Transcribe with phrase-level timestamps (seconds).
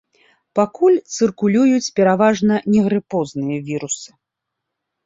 [0.59, 4.09] Пакуль цыркулююць пераважна негрыпозныя вірусы.